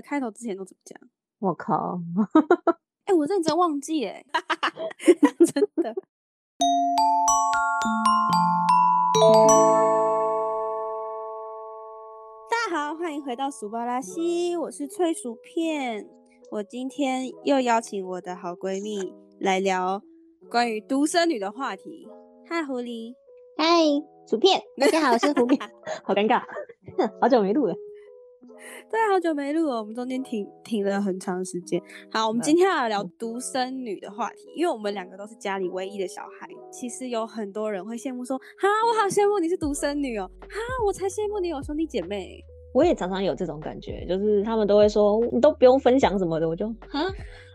[0.00, 0.98] 的开头之前都怎么讲？
[1.40, 2.00] 我靠！
[3.04, 4.24] 哎、我认真忘记哎，
[5.52, 5.94] 真的。
[12.48, 16.08] 大家好，欢迎回到苏巴拉西，我是脆薯片。
[16.50, 20.02] 我今天又邀请我的好闺蜜来聊
[20.50, 22.08] 关于独生女的话题。
[22.48, 23.14] 嗨，狐狸。
[23.56, 23.66] 嗨，
[24.26, 25.60] 薯片，大家好，我是胡片，
[26.02, 26.42] 好尴尬，
[27.20, 27.74] 好久没录了。
[28.90, 31.80] 对，好久没录了，我们中间停停了很长时间。
[32.12, 36.48] 好，我们今天要来聊独生女的话题，因为我们两个都是家里唯一的小孩。
[36.70, 40.48] 其实有很多人会羡慕说，哈，我好羡慕你是独生女哦，哈，
[40.86, 42.44] 我才羡慕你有兄弟姐妹。
[42.72, 47.02] 我也常常有这种感觉，就是他们都会说你都不用分享什么的，我就哈，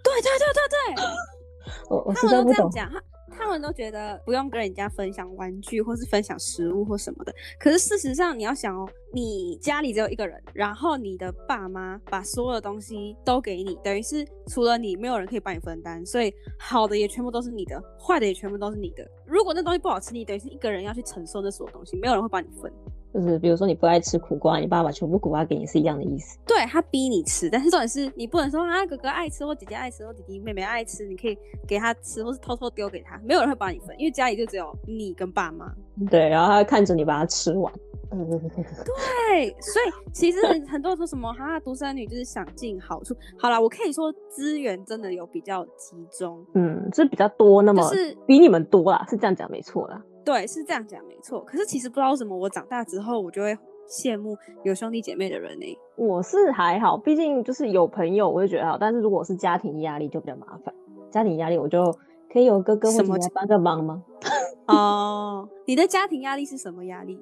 [0.04, 1.04] 对对对对对，
[1.90, 2.66] 我我他们实在不懂。
[2.66, 3.04] 都这样讲，
[3.38, 7.34] 他们都觉得不用跟人家分享玩具或是分享食物或什么的。
[7.60, 19.06] 可是事实上，你要想哦，你家里只有一个人，然后你的爸妈把所有的东西都给你，等于是除了你，没有人可以帮你分担，所以好的也全部都是你的，坏的也全部都是你的。
[19.26, 22.72] 如果那东西不好吃，你等于是一个人要去承受那所有东西，没有人会帮你分。
[23.16, 26.38] 就是比如说你不爱吃苦瓜，你爸爸全部苦瓜给你是一样的意思。
[26.46, 35.74] 对他逼你吃，但是重点是你不能说啊，哥哥爱吃或姐姐爱吃或弟弟妹妹爱吃，你可以给他吃，或是偷偷丢给他，没有人会帮你分，因为家里就只有你跟爸妈。
[36.12, 37.74] 对，然后他会看着你把它吃完。
[38.12, 43.16] 嗯，对，所以其实很很多人说什么哈，独生女就是想尽好处。
[43.40, 50.02] 好啦，我可以说资源真的有比较集中，嗯，是比较多，那么就是比你们多啦，是这样讲没错啦。
[50.26, 51.40] 对，是这样讲没错。
[51.42, 53.56] 可是其实不知道为什么，我长大之后我就会
[53.88, 58.78] 羡慕有兄弟姐妹的人呢、我是还好，毕竟就是有朋友，我就觉得好。
[58.78, 60.74] 但是如果是家庭压力就比较麻烦，
[61.12, 61.96] 家庭压力我就
[62.34, 64.04] 可以有哥哥姐姐来帮个忙吗？
[64.68, 67.20] 哦，你的家庭压力是什么压力？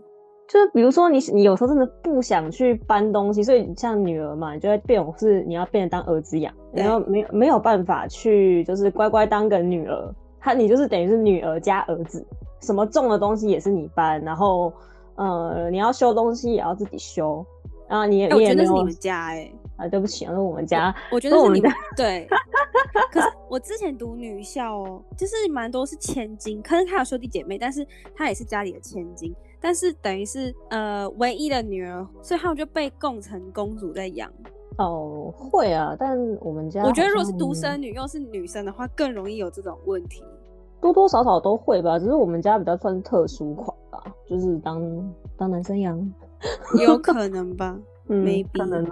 [0.47, 12.25] 就是比如说你你有时候真的不想去搬东西，所以像女儿嘛，你就会变成是你要变成当儿子养，然后没有没有办法去就是乖乖当个女儿，他你就是等于是女儿加儿子，
[12.63, 14.73] 什么重的东西也是你搬，然后
[15.15, 17.45] 呃你要修东西也要自己修，
[17.87, 22.27] 然后你也、哎我你也没有觉得是你们家哎、啊，对不起啊，那是我们家，我觉得是你们家对。
[23.11, 34.31] 可是我之前读女校哦，就是蛮多是千金，可是她有兄弟姐妹，但是她也是家里的千金，但是等于是呃唯一的女儿，所以他们就被供成公主在养。
[34.77, 40.23] 哦会啊，但我们家我觉得如果是独生女又是女生的话，更容易有这种问题。
[40.83, 45.97] 多多少少都会吧，只是我们家比较算特殊款吧，就是当当男生养，
[46.79, 47.79] 有 可能吧。
[48.09, 48.91] 嗯 Maybe 可能哦。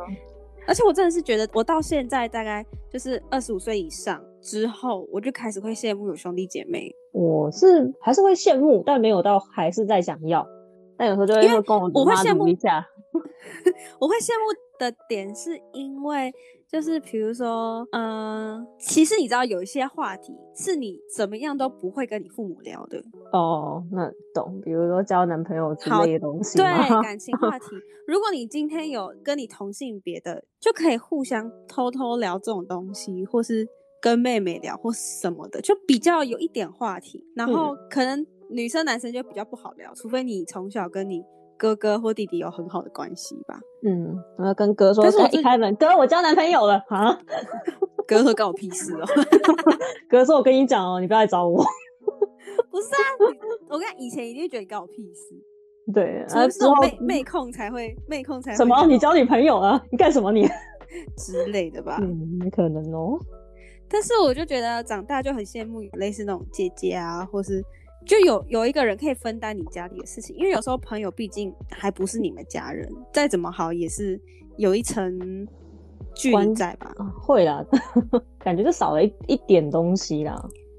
[0.66, 10.48] 而且我真的是觉得，我到现在大概就是二十五岁以上之后，我就开始会羡慕有兄弟姐妹，我是还是会羡慕，但没有到还是在想要。
[10.96, 12.88] 但有时候就会跟我妈我会羡慕撸一下，
[14.00, 16.32] 我会羡慕的点是因为，
[16.72, 26.66] 就是比如说，嗯、其实你知道有一些话题是你怎么样都不会跟你父母聊的，哦，那懂，比如说交男朋友之好类的东西对
[27.02, 27.66] 感 情话题。
[28.08, 33.68] 如果你今天有跟你同性别的，就可以互相偷偷聊这种东西，或是
[34.02, 37.22] 跟妹妹聊或什么的，就比较有一点话题。
[37.36, 41.22] 然后可能女生男生就比较不好聊，除非你从小跟你
[41.62, 43.60] 哥哥或弟弟有很好的关系吧。
[43.86, 47.16] 嗯，然后跟哥说，但是我一开门，哥，我交男朋友了啊！
[48.08, 49.06] 哥说干我屁事哦。
[50.10, 51.64] 哥说，我跟你讲哦，你不要来找我。
[52.72, 53.06] 不是啊，
[53.70, 55.36] 我跟以前一定会觉得你干我屁事，
[55.94, 58.84] 对，除啊之后非是那种妹妹控才会妹控才会什么？
[58.88, 59.80] 你交女朋友了？
[59.92, 60.50] 你干什么你？
[61.16, 62.00] 之类的吧。
[62.02, 63.20] 嗯，可能哦。
[63.88, 67.64] 但是我就觉得长大就很羡慕类似那种姐姐啊，或是
[68.06, 74.20] 就有有一个人可以分担你家里的事情，因为有时候朋友毕竟还不是你们家人，再怎么好也是
[74.58, 75.48] 有一层
[76.16, 77.64] 距离在吧，啊，会啦，
[78.40, 80.36] 感觉就少了一一点东西啦，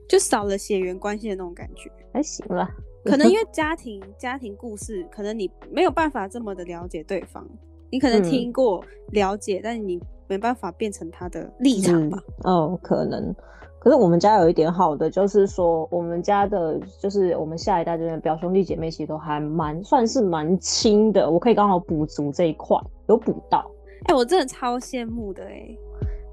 [0.09, 1.91] 就少了血缘关系的那种感觉。
[2.13, 2.69] 还行啦。
[3.05, 7.49] 可能因为 家庭家庭故事，可能你没有办法这么的了解对方，
[7.91, 12.23] 你可能嗯听过、了解，但你没办法变成他的立场吧。
[12.45, 12.53] 嗯。
[12.53, 13.35] 哦，可能。
[13.83, 21.29] 可是我们家有一点好的，就是说我们家的，就是我们下一代这边表兄弟姐妹，其实都还蛮算是蛮亲的。
[21.29, 23.69] 我可以刚好补足这一块，有补到。
[24.05, 25.77] 哎、我真的超羡慕的哎、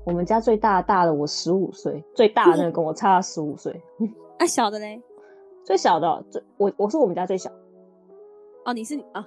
[0.05, 3.81] 我们家最大大的我十五岁，最大的那个跟我差十五岁，
[4.37, 5.01] 啊，小的嘞？
[5.65, 7.49] 最小的最我我是我们家最小，
[8.63, 9.25] 哦，你是哦，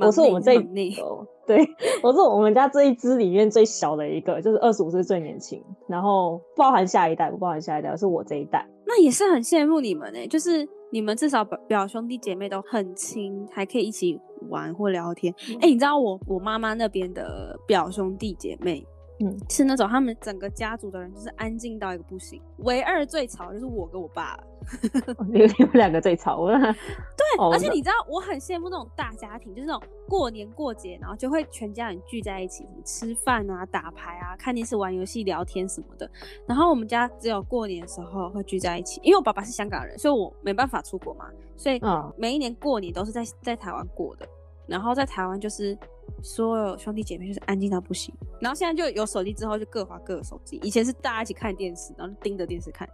[0.00, 1.58] 我是我们这一忙内哦，对，
[2.02, 8.66] 我是我们家这一支里面最小的一个，就是二十五岁最年轻，然后包含下一代，不包含下一代，是我这一代。
[8.84, 15.34] 那也是很羡慕你们哎、就是你们至少表表兄弟姐妹都很亲，还可以一起玩或聊天。
[15.48, 18.86] 嗯哎、你知道我我妈妈那边的表兄弟姐妹，
[19.24, 24.44] 嗯是那种他们整个家族的人就是安静到一个不行，唯二最吵的就是我跟我爸了。
[25.28, 36.08] 你你们两个最吵，我 对，对，而且你知道，我很羡慕那种大家庭，就是那种过年过节，然后就会全家人聚在一起，吃饭啊、打牌啊、看电视、玩游戏、聊天什么的。
[36.46, 41.26] 然后我们家只有过年的时候会聚在一起，因为我爸爸是香港人，所以我没办法出国嘛，
[41.56, 44.26] 所以嗯每一年过年都是在在台湾过的。
[44.66, 45.76] 然后在台湾就是
[46.22, 48.14] 所有兄弟姐妹就是安静到不行。
[48.40, 52.88] 然后现在就有手机之后就各划各的手机，以前是大家一起看电视，然后就盯着电视看。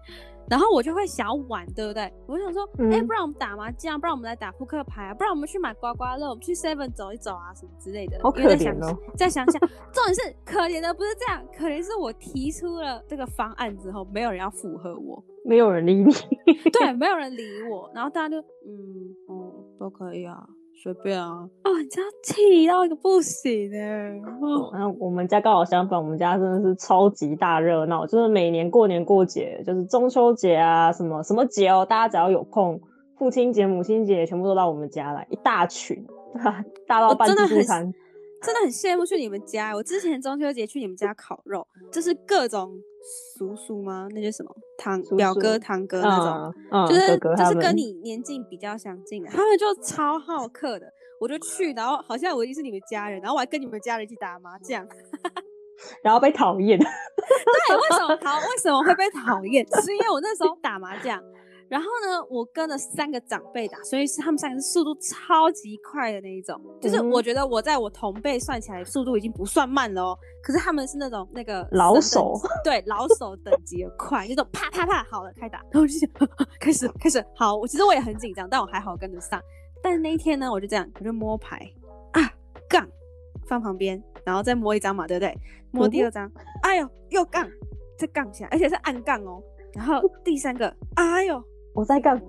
[0.51, 2.11] 然后我就会想要玩，对不对？
[2.27, 8.19] 我就想说，哎、嗯不然我们打麻将，不然我们来打扑克牌啊，不然我们去买刮刮乐，我们去 Seven 走一走啊，什么之类的。
[8.23, 9.61] 好可怜哦再想想，
[9.93, 16.13] 重点是可怜的不是这样，可怜是我提出了这个方案之后，没有人要附和我，没有人理你。
[16.73, 20.47] 对， 没有人理我，然后大家就嗯哦都可以啊，
[20.83, 21.49] 随便啊。
[21.65, 24.11] 哦，你知道气到一个不行哎、
[24.41, 32.81] 哦，然后我们家刚好相反，我们家真的是超级大热闹，就是每年过年过节，就是中秋节啊，什么什么节哦，大家只要有空，
[33.17, 36.07] 父亲节、母亲节全部都到我们家来，一大群？
[36.87, 37.95] 大到办我真的很自助餐，
[38.43, 39.75] 真的很羡慕去你们家。
[39.75, 42.73] 我之前中秋节去你们家烤肉，就是各种
[43.37, 44.09] 叔叔吗？
[44.13, 46.89] 那些什么堂叔表哥、堂哥那种。
[46.89, 50.87] 就是就是跟你年纪比较相近的，他们就超好客的。
[51.21, 54.87] 我就去，然后好像我已经是你们家人，然后我还跟你们家人一起打麻将。
[56.03, 56.87] 然后被讨厌，对，
[57.77, 58.39] 为什么好？
[58.49, 59.65] 为什么会被讨厌？
[59.81, 61.23] 是因为我那时候打麻将，
[61.69, 66.59] 然后呢，我跟了三个长辈打，所以是他们三个是速度超级快的那一种。
[66.81, 76.09] 就是我觉得我在我同辈算起来速度已经不算慢了哦，可是他们是那种那个老手对老手等级的快，那种啪啪啪好了开打，然后我就想
[76.59, 79.41] 开始开始好，我其实我也很紧张，但我还好跟得上。
[79.83, 81.71] 但是那一天呢，我就这样，我就摸牌
[82.13, 82.33] 啊
[82.69, 82.89] 杠
[83.47, 85.39] 放旁边，然后再摸一张嘛，对不对？
[85.71, 86.31] 摸第二张，
[86.63, 87.47] 哎呦又杠，
[87.99, 89.43] 再杠起来，而且是暗杠哦。
[89.75, 91.45] 然后第三个，哎呦，
[91.75, 92.21] 我在干，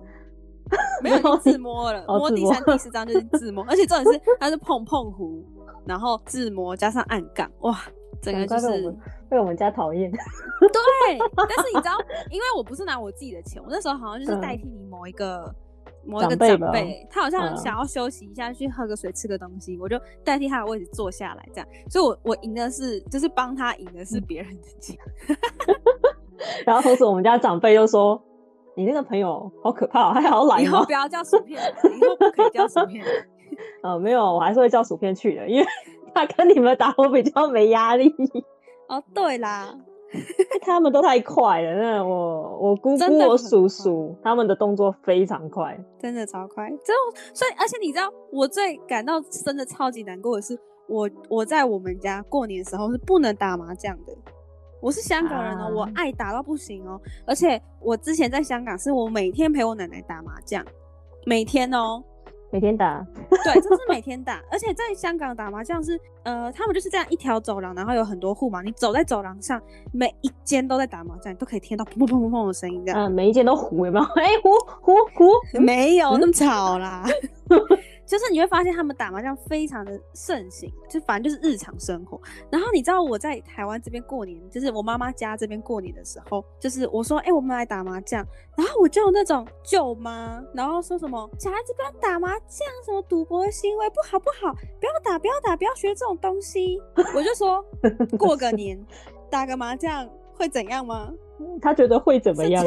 [1.04, 5.44] 没有你自摸了， 摸摸第三、第四张就是自摸，而且重点是它是碰碰胡，
[5.86, 7.80] 然后自摸加上暗杠，哇，
[8.22, 8.96] 整个就是
[9.30, 11.18] 被我们家讨厌， 对。
[11.36, 11.94] 但是你知道，
[12.30, 15.54] 因为我不是拿我自己的钱，我那时候好像就是嗯代替你某一个。
[16.06, 21.68] 某一个长辈他好像嗯想要休息一下，去喝个水、吃个东西，我就代替他的位置坐下来，这样。
[21.90, 24.98] 所以我，我赢的是，就是帮他赢的嗯是别人的钱。
[26.66, 28.20] 然后同时我们家长辈又说
[28.80, 31.60] ：“你那个朋友好可怕哦，还好懒吗以后不要叫薯片，
[32.00, 33.12] 以后不可以叫薯片了。？
[33.84, 35.68] ”呃，没有，我还是会叫薯片去的，因为
[36.16, 38.10] 他跟你们打，我比较没压力。
[38.88, 39.76] 哦，对啦，
[40.62, 45.78] 他们都太快了，那我我姑姑、我叔叔他们的动作非常快。
[46.00, 46.70] 真的超快。
[46.82, 46.94] 这
[47.34, 54.14] 所以，而且你知道，我最感到真的超级难过的是，我我在我们家过年的时候是不能打麻将的。
[54.82, 57.00] 我是香港人哦，我啊爱打到不行哦。
[57.26, 60.66] 而且我之前在香港，是我每天陪我奶奶打麻将，
[61.26, 62.04] 每天哦。
[62.52, 63.06] 每天打，
[63.44, 69.62] 对，就是每天打，而且在香港打麻将是，呃，他们就是这样一条走廊，然后有很多户嘛，你走在走廊上，
[69.92, 73.06] 每一间都在打麻将，你都可以听到砰砰砰砰砰的声音，这样。
[73.06, 74.06] 嗯、每一间都糊，有没有？
[74.20, 74.50] 哎、糊
[74.82, 77.06] 糊糊，没有那么吵啦，
[78.06, 82.20] 就是你会发现他们打麻将非常的盛行，就反正就是日常生活。
[82.50, 88.26] 然后你知道我在台湾这边过年，就是我妈妈家这边过年的时候，就是我说，哎、我们来打麻将，
[88.58, 96.82] 然后我就有那种舅妈，然后说什么小孩子不要打麻将，什么赌博的行为不好不好，不要打不要打，不要学这种东西。
[97.16, 97.64] 我就说
[98.18, 98.80] 过个年
[99.30, 101.14] 打个麻将会怎样吗？
[101.62, 102.66] 他觉得会怎么样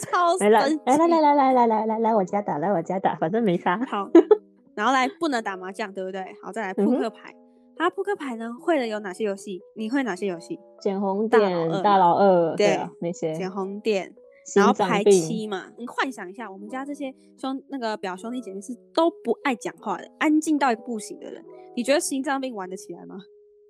[0.00, 3.78] 超来来来来来来来来来来来我家打，来我家打，反正没差。
[3.86, 4.08] 好，
[4.74, 6.24] 然后来不能打麻将，对不对？
[6.42, 7.34] 好，再来扑克牌。
[7.76, 9.60] 啊，扑克牌呢会的有哪些游戏？
[9.74, 10.58] 你会哪些游戏？
[10.80, 11.40] 捡红点、
[11.70, 14.14] 二大佬二，对那些捡红点，
[14.54, 15.66] 然后排七嘛。
[15.78, 21.42] 你幻想一下，我们家这些兄那个表兄弟姐妹是都不爱讲话的，安静到一个不行的人。
[21.74, 23.16] 你觉得心脏病玩得起来吗？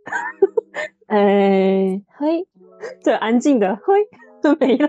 [1.06, 2.46] 哎，嘿，
[3.02, 3.94] 最安静的，嘿，
[4.42, 4.88] 就没了。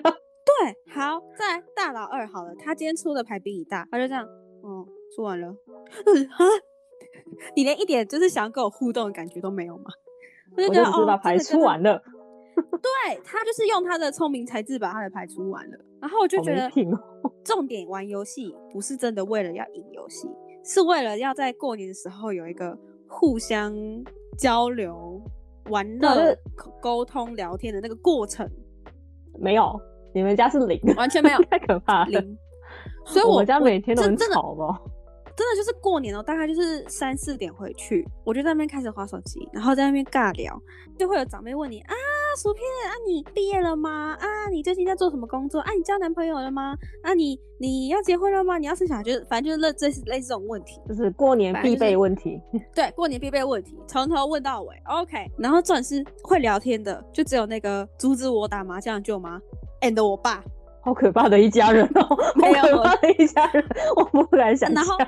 [0.62, 4.24] 对，好，再来大佬二好了，他今天出的牌比你大，他就这样，
[4.62, 5.48] 哦，出完了，
[6.38, 6.46] 啊，
[7.56, 9.86] 你连一点就是想要跟我互动的感觉都没有吗？
[10.56, 12.02] 我就觉得哦，把牌出完了，
[12.56, 16.70] 对他就是用他的聪明才智把他的牌出完了，然后我就觉得。
[17.44, 20.30] 重点玩游戏不是真的为了要赢游戏，
[20.64, 22.78] 是为了要在过年的时候有一个
[23.08, 23.74] 互相
[24.38, 25.20] 交流、
[25.72, 26.38] 玩乐
[26.80, 28.48] 沟通、聊天的那个过程，
[29.40, 29.80] 没有，
[30.14, 32.20] 你们家是零，完全没有 太可怕了。
[32.20, 32.38] 零。
[33.06, 34.80] 所以我我们家每天都很吵吧？
[35.34, 40.62] 真的就是过年哦，大概就是三四点回去，我就在那边开始划手机，然后在那边尬聊，
[41.00, 41.94] 就会有长辈问你啊，
[42.38, 44.16] 薯片啊，你毕业了吗？
[44.20, 45.62] 啊，你最近在做什么工作？
[45.62, 46.76] 啊，你交男朋友了吗？
[47.02, 48.58] 啊，你你要结婚了吗？
[48.58, 49.02] 你要生小孩？
[49.04, 52.40] 就是反正就是类类似类似这种问题，就是过年必备问题。
[52.76, 55.32] 对，过年必备问题，从头问到尾，OK。
[55.38, 59.42] 然后重点是会聊天的，就只有那个阻止我打麻将的舅妈
[59.82, 60.44] and 我爸，
[60.82, 63.64] 好可怕的一家人哦，好没有可怕的一家人，
[63.96, 65.08] 我不敢想然后象。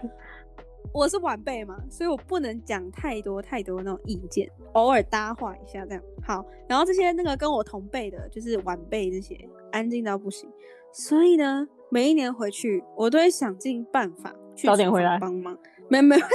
[0.94, 6.04] 我是晚辈嘛，所以我不能讲太多太多那种意见，偶尔搭话一下这样。
[6.24, 9.36] 好，然后这些那个跟我同辈的，就是晚辈这些，
[9.72, 10.48] 安静到不行。
[10.92, 15.58] 所以呢，每一年回去，我都会想尽办法去早点回来帮忙。
[15.90, 16.26] 没有没有，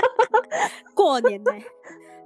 [0.94, 1.52] 过年呢、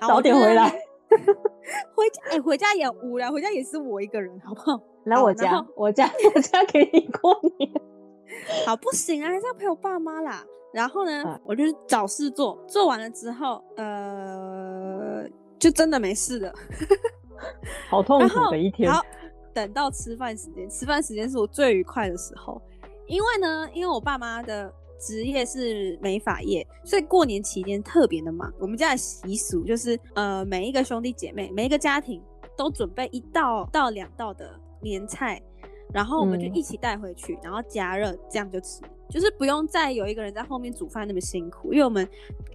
[0.01, 0.71] 好早点回来。
[1.97, 4.81] 回家哎、回家也无聊，回家也是我一个人，好不好？
[5.09, 7.71] 来我家，我家， 我家给你过年。
[8.67, 10.45] 好，不行啊，还是要陪我爸妈啦。
[10.73, 15.25] 然后呢，嗯我就是找事做，做完了之后，呃，
[15.59, 16.53] 就真的没事了。
[17.89, 18.93] 好痛苦的一天。
[18.93, 19.03] 好，
[19.55, 22.61] 等到吃饭时间，吃饭时间是我最愉快的时候，
[23.07, 28.53] 因为呢，因为我爸妈的职业是美发业，所以过年期间特别的忙。
[28.59, 32.23] 我们家的习俗就是，呃，每一个兄弟姐妹，每一个家庭
[32.57, 34.51] 都准备一道到两道的
[34.81, 35.41] 年菜，
[35.93, 38.81] 然后我们就嗯一起带回去，然后加热，这样就吃。
[39.09, 42.07] 就是不用再有一个人在后面煮饭那么辛苦，因为我们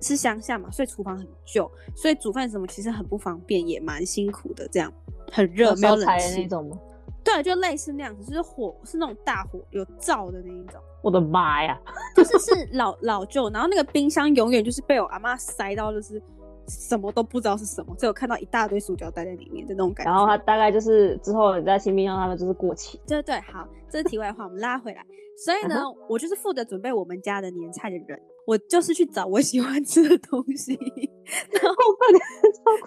[0.02, 4.68] 是乡下嘛，所以厨房很旧，所以煮饭什么其实很不方便，也蛮辛苦的。
[4.68, 4.94] 这样
[5.32, 6.78] 很热，没有冷气，种吗？
[7.24, 11.76] 对，就类似那样子，就是火是那种大火有灶的那一种，我的妈呀！
[12.16, 16.22] 就是是老老旧，然后那个冰箱永远就是被我阿妈塞到就是
[16.68, 20.12] 什么都不知道是什么，只有看到一大堆塑胶袋在里面的那种感觉。
[20.12, 23.00] 然后它大概就是之后你在新冰箱，他们就是过期。
[23.08, 25.06] 对对，好，这是题外话，我们拉回来。
[25.36, 30.74] 所以呢，嗯我就是负责准备我们家的年菜的人，我就是去找我喜欢吃的东西。
[31.52, 31.78] 然后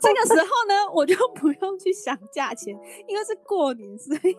[0.00, 2.72] 这个时候呢，我就不用去想价钱，
[3.08, 4.36] 因为是过年，所以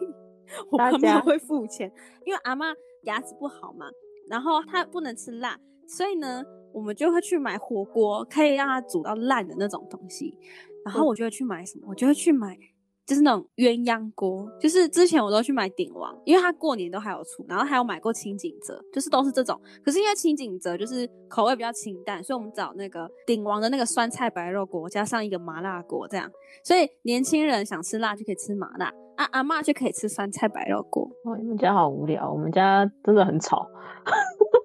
[0.71, 1.91] 我爸妈会付钱。
[2.25, 2.67] 因为阿妈
[3.03, 3.87] 牙齿不好嘛，
[4.29, 10.37] 然后她不能吃辣，所以呢，我们就会去买火锅，可以让它煮到烂的那种东西。
[10.85, 11.87] 然后我就会去买什么？
[11.89, 12.57] 我就会去买。
[13.05, 19.57] 就是那种鸳鸯锅，就是之前我都去买鼎王，因为它过年都还有出，然后还有买过清景泽，就是都是这种。
[19.81, 26.29] 可是因为清景泽就是口味比较清淡，所以我们找那个鼎王的那个酸菜白肉锅，加上一个麻辣锅这样。
[26.65, 31.09] 所以年轻人想吃辣就可以吃麻辣，啊阿妈就可以吃酸菜白肉锅。
[31.23, 33.65] 哦，你们家好无聊，我们家真的很吵。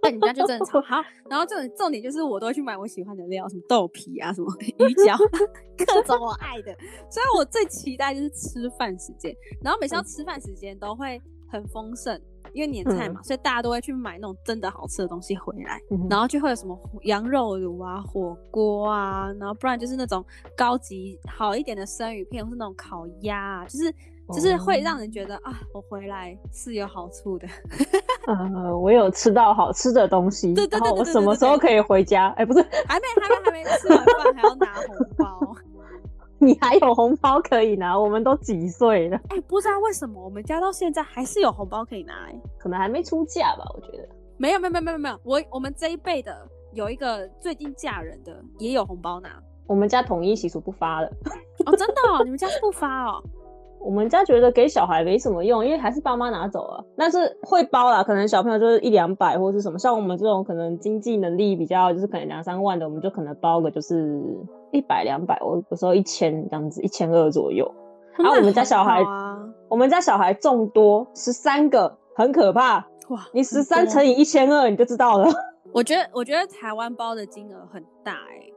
[0.03, 1.03] 那你们家就真的超 好。
[1.31, 5.17] 然后重点重点就是我都会去买我喜欢的料，什么豆皮啊，什么 鱼 饺，
[5.87, 6.75] 各种我爱的。
[7.11, 12.21] 所以我最期待就是吃饭时间，然后每次到吃饭时间都会很丰盛，
[12.53, 15.81] 因为年菜嘛，所以大家都会去买那种真的好吃的东西回来。
[15.91, 20.25] 嗯然后就会有什么羊肉卤啊、火锅啊，然后不然就是那种
[20.57, 23.95] 高级好一点的生鱼片，或是那种烤鸭啊，就是
[24.33, 27.47] 就是会让人觉得啊，我回来是有好处的。
[28.27, 32.29] 呃，我有吃到好吃的东西，对对对然后我对对对对什么时候可以回家？
[32.37, 35.57] 哎，不是，还没还没还没吃完饭还要拿红包，
[36.39, 43.65] 你还有红包可以拿，我们都几岁了，哎、不知道为什么我们家到现在还是有红包可以拿、哎，可能还没出嫁吧？
[43.75, 44.09] 我觉得。
[44.39, 46.37] 没有没有没有没有没有，我我们这一辈的
[46.73, 49.31] 有一个最近嫁人的也有红包拿，
[49.69, 51.09] 我们家统一习俗不发了。
[51.67, 53.23] 哦，真的哦，你们家是不发哦？
[53.85, 56.85] 我们家觉得给小孩没什么用，因为还是爸妈拿走了。
[56.97, 64.23] 但是会包啦，可能小朋友就是一两百或是什么，像我们这种可能经济能力比较就是可能两三万的，我们就可能包个就是
[64.71, 67.69] 一百两百，我有时候一千这样子，一千二左右。
[68.17, 69.03] 然后我们家小孩
[69.69, 72.87] 我们家小孩众多，十三个，很可怕。
[73.09, 75.29] 哇，你十三乘以一千二，你就知道了。
[75.73, 78.52] 我觉得我觉得台湾包的金额很大哎、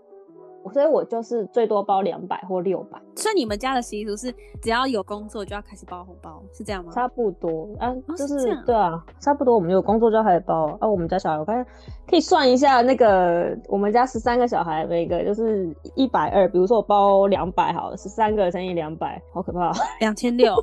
[0.71, 6.91] 所以我就是最多包两百或六百，所以你们家的习俗是只要有工作就要开始包红包，是这样吗？
[6.93, 9.55] 差不多啊，就是对啊，差不多。
[9.55, 10.87] 我们有工作就要开始包啊。
[10.87, 11.65] 我们家小孩，我看
[12.07, 16.47] 可以算一下，那个我们家十三个小孩，每个就是一百二。
[16.49, 20.55] 比如说我包两百好了，十三个乘以两百，好可怕，两千六，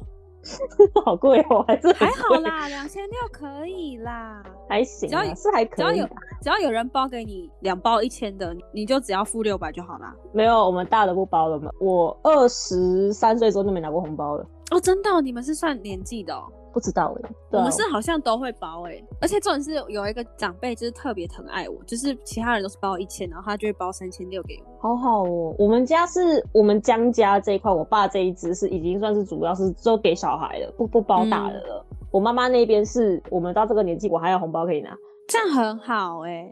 [1.04, 4.42] 好贵哦，还是还好，啦，两千六可以啦。
[4.68, 6.08] 还行啊，只要有是还可以只要有。
[6.42, 10.12] 只要有人包给你两包一千的，你就只要付六百就好啦。
[10.32, 11.70] 没有，我们大的不包了嘛。
[11.78, 16.42] 我二十三岁之后就没拿过红包了，哦，真的哦、你们是算年纪的哦。
[16.72, 24.80] 不知道哎、对啊我们是好像都会包哎、而且重点是有一个长辈就是特别疼爱我，就是其他人都是包一千，然后他就会包三千六给我。
[24.80, 31.84] 好好哦，我们家是我们江家这一块，我爸这一支是已经算是主要是都给小孩了，不不包大的了。
[32.10, 34.96] 我妈妈那边是我们到这个年纪，我还有红包可以拿。
[35.28, 36.50] 这样很好哎、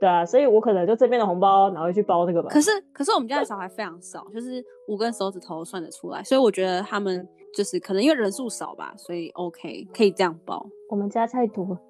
[0.00, 2.50] 对啊，所以我可能就这边的红包拿回去包那个吧。
[2.50, 10.66] 可是可是我们家的小孩非常少，就是五根手指头算得出来，所以我觉得他们就是可能因为人数少吧，所以 OK 可以这样包。
[10.90, 11.80] 我们家太多了，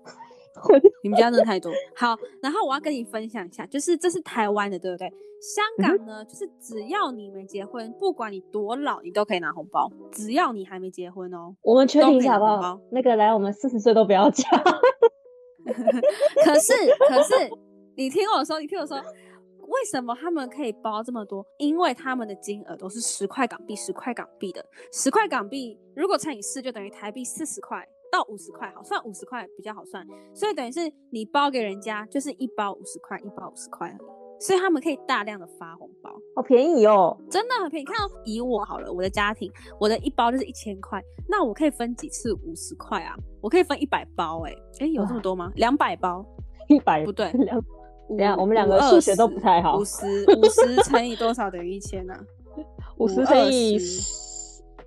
[1.02, 1.72] 你们家真的太多。
[1.94, 5.12] 好，然后我要跟你分享一下，就是这是台湾的，对不对？
[5.40, 11.54] 香港呢，就是只要你没结婚，不管你多老，你都可以拿红包，只要你还没结婚哦。
[11.62, 12.62] 我们确定一下好不？
[12.62, 14.50] 好那个来，我们四十岁都不要讲。
[16.44, 16.72] 可是
[17.08, 17.34] 可是，
[17.96, 19.00] 你听我说，你听我说。
[19.68, 21.46] 为什么他们可以包这么多？
[21.58, 37.14] 因为他们的金额都是十块港币，十块港币的，十块港币如果乘以四，就等于台币四十块到五十块，好算五十块比较好算，所以等于是你包给人家就是一包五十块，一包五十块而已，所以他们可以大量的发红包，好便宜哦！
[37.30, 37.84] 真的很便宜。
[37.84, 43.14] 看到以我好了，我的家庭，我的一包就是一千块，那我可以分几次五十块啊？
[43.42, 45.52] 我可以分一百包、欸，哎哎，有这么多吗？
[45.56, 46.24] 两百包？
[46.68, 47.62] 一百不对 两五
[48.08, 52.14] 等一下我们两个五数学都不太好五十五十乘以多少等于一千呢？
[52.96, 53.78] 五十乘以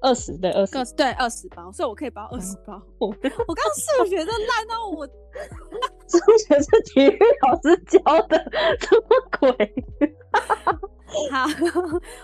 [0.01, 0.95] 二十，对二十。
[0.95, 2.81] 对二十包，所以我可以包二十包。
[2.97, 3.07] 我
[3.47, 5.05] 我刚刚数学真的烂到我，
[6.09, 8.37] 数学是体育老师教的，
[8.81, 9.05] 什么
[9.39, 9.73] 鬼？
[11.29, 11.45] 好，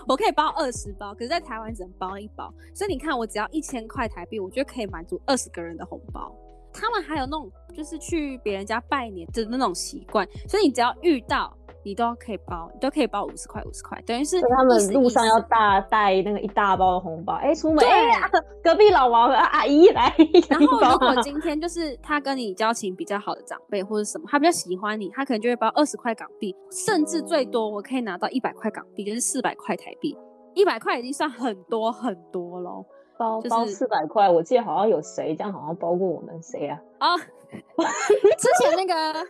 [0.08, 6.34] 我可以包二十包，可是在台湾只能包一包，所以你看我只要一千块台币，我觉得可以满足二十个人的红包。
[6.80, 11.52] 他们还有那种就是去别人家拜年的那种习惯，所以你只要遇到
[11.84, 18.30] 你都可以包，你都可以包五十块五十块，等于是他们路上要大带那个一大包的红包，哎、出门对哎、呀
[18.62, 20.14] 隔壁老王啊阿姨来
[20.48, 30.16] 然后如果今天就是他跟你交情比较好的长辈或者什么，他比较喜欢你，他可能就会包二十块港币，甚至最多我可以拿到一百块港币，就是四百块台币。
[30.54, 32.84] 一百块已经算很多很多喽。
[33.18, 36.80] 就是包包四百块，我记得好像有谁这样好像包过我们谁啊？
[37.00, 37.18] 哦，
[38.38, 39.26] 之前那个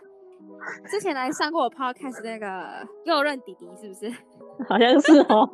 [0.89, 4.11] 之前来上过我 podcast 那个右任弟弟是不是？
[4.67, 5.47] 好像是哦，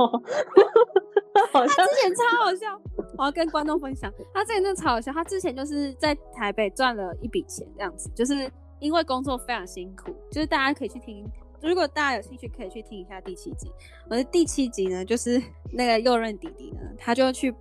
[1.52, 2.80] 好像之前超好笑，
[3.18, 5.12] 我要跟观众分享，他之前真的超好笑。
[5.14, 11.26] 他之前就是在台北赚了一笔钱，这样子，就是因为工作非常辛苦，就是大家可以去听。
[11.62, 13.72] 如果大家有兴趣，可以去听一下第七集。
[14.10, 17.54] 我的第七集呢，就是那个右任弟弟呢，他就去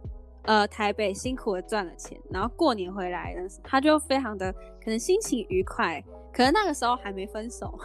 [0.44, 6.02] 呃台北辛苦的赚了钱，然后过年回来呢，他就非常的可能心情愉快，
[6.32, 7.78] 可能那个时候还没分手，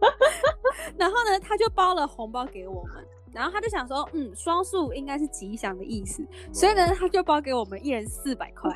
[0.96, 3.06] 然后呢，他就包了红包给我们。
[3.32, 8.74] 然后他就想说，嗯，双数应该是吉祥的意思，所以呢，他就包给我们一人四百块。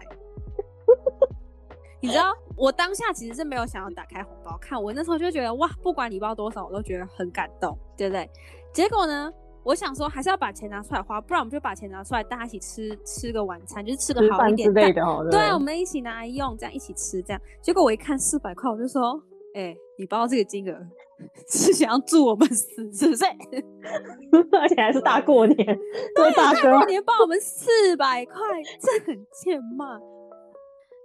[2.03, 8.29] 你知道，我当下其实是没有想要打开红包看，我那时候就觉得哇，不管你包多少，我都觉得很感动，对不对？
[8.71, 15.27] 结果呢，我想说还是要把钱拿出来花，不然我们就把钱拿出来，大家一起吃吃个晚餐，就是吃个好一点之类的哦。
[15.31, 17.41] 对，我们一起拿来用，这样一起吃，这样。
[17.61, 19.23] 结果我一看四百块，我就说，
[19.55, 20.79] 哎、你包这个金额
[21.49, 23.25] 是想要祝我们死是不是？
[24.59, 25.57] 而且还是大过年，
[26.17, 28.35] 对大过年包我们四百块，
[28.81, 30.01] 这很贱嘛，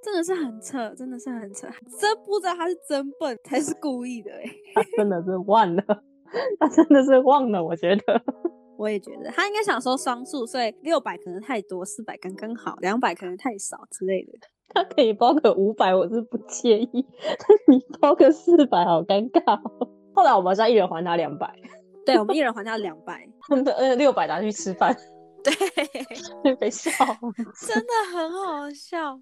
[0.02, 1.68] 真的是很扯，真的是很扯，
[2.00, 4.44] 真不知道他是真笨还是故意的哎、
[4.76, 5.84] 他真的是忘了，
[6.60, 8.22] 他真的是忘了，我觉得。
[8.78, 14.34] 我也觉得他应该想说双数，所以六百可能太多，四百刚刚好，两百可能太少之类的。
[14.68, 19.90] 他可以包个五百，我是不介意，但你包个四百，好尴尬、哦。
[20.14, 21.54] 后来我们再一人还他两百，
[22.06, 24.94] 对，我们一人还他两百，他们的呃六百拿去吃饭，
[26.44, 26.90] 对， 被笑。
[27.68, 29.20] 真的很好笑。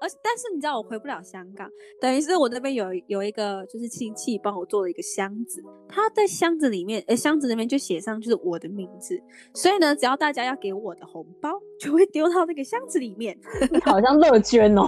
[0.00, 1.68] 而且，但是你知道我回不了香港，
[2.00, 9.20] 等于是我那边有有一个就是亲戚帮我做了一个箱子，他在箱子里面，呃，箱子里面就写上就是我的名字，
[9.54, 13.38] 所以呢，只要大家要给我的红包，就会丢到那个箱子里面，
[13.70, 14.86] 你好像乐捐哦，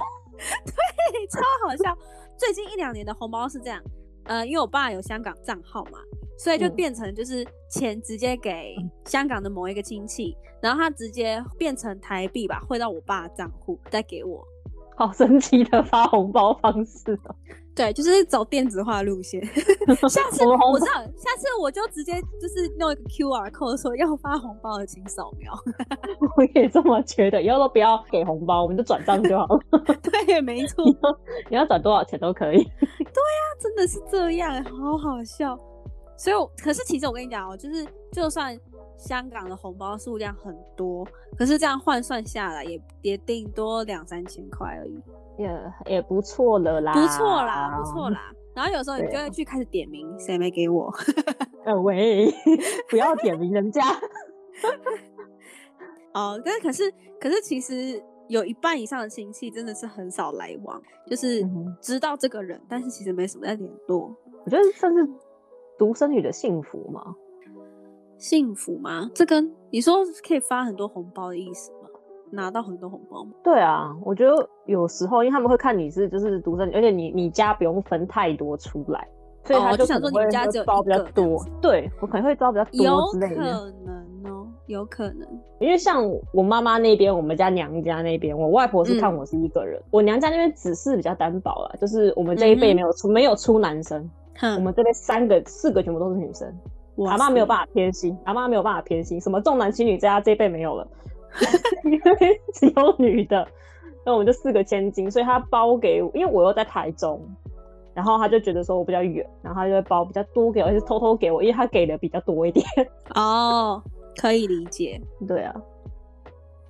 [0.65, 1.97] 对超好笑。
[2.39, 3.83] 最近一两年的红包是这样，
[4.25, 5.99] 呃，因为我爸有香港账号嘛，
[6.39, 8.75] 所以就嗯变成就是钱直接给
[9.05, 14.43] 香港的某一个亲戚，然后他直接变成台币吧，汇到我爸的账户，再给我。
[14.97, 17.35] 好神奇的发红包方式哦。
[17.73, 19.41] 对，就是走电子化路线。
[20.11, 25.53] 下次我我知道，下次我就直接就是弄一个 QR code 说要发红包的请扫描。
[26.37, 29.61] 我也这么觉得，以后都不要给红包，我们就转账就好了。
[30.03, 30.85] 对，没错，
[31.49, 32.59] 你要转多少钱都可以。
[32.65, 35.57] 对呀真的是这样，好好笑。
[36.19, 38.59] 所以我，可是其实我跟你讲哦，就是就算
[38.99, 41.07] 香港的红包数量很多，
[41.39, 45.01] 可是这样换算下来也也顶多两三千块而已，
[45.39, 48.11] 也也不错了啦，不错啦，不错。
[48.11, 48.33] 啦。
[48.53, 50.93] 然后有时候你就会去开始点名，谁没给我？
[51.65, 52.29] 呃喂，
[52.91, 53.83] 不要点名人家。
[56.13, 61.49] 哦，但是可是可是其实有一半以上的亲戚真的是很少来往，就是
[61.81, 64.13] 知道这个人，但是其实没什么在联络。
[64.45, 65.09] 我觉得算是
[65.79, 67.15] 独生女的幸福吗。
[68.17, 69.09] 幸福吗？
[69.15, 71.89] 这跟你说可以发很多红包的意思吗？
[72.31, 73.31] 拿到很多红包吗？
[73.45, 79.07] 对啊，我觉得有时候，因为他们会看你是就是独生女，而且你你家不用分太多出来，
[79.45, 81.49] 所以他哦就想说你家只有包比较多子。
[81.63, 83.37] 对我可能会包比较多之类的。
[83.37, 83.73] 可能
[84.25, 85.27] 哦，有可能。
[85.61, 96.53] 因为像我妈妈那边，我们家娘家那边，我外婆是看嗯我是一个人，我娘家那边只是比较单薄啦，就是我们这一辈没有出、没有出男生，哼，我们这边三个四个全部都是女生，
[96.97, 100.89] 哇阿妈没有塞办法偏心，阿妈没有办法偏心，什么重男轻女这家这一辈没有了，
[101.85, 103.47] 因为只有女的，
[104.05, 107.21] 那我们就四个千金，所以她包给我，因为我又在台中，
[107.95, 112.65] 然后她就觉得说我比较远，然后她就会包比较多给我，而且偷偷给我，因为她给的比较多一点。
[113.15, 113.83] 哦，
[114.17, 115.01] 可以理解。
[115.27, 115.55] 对啊，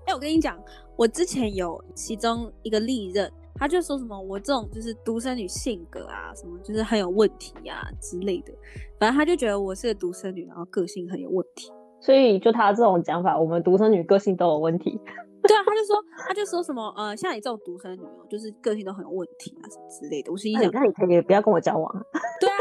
[0.06, 0.58] 哎、我跟你讲，
[0.96, 8.52] 我之前有其中一个历任，他就说什么我这种就是独生女性格啊，什么就是很有问题啊之类的，
[8.98, 11.70] 反正他就觉得我是个独生女，然后个性很有问题。
[12.00, 15.00] 所以就他这种讲法，我们独生女个性都有问题。
[15.42, 15.96] 对啊，他就说
[16.28, 20.30] 他就说什么呃，像你这种独生女哦，就是个性都很有问题啊什么之类的。
[20.30, 22.00] 我心里想，那你可以不要跟我交往啊，
[22.40, 22.58] 对啊，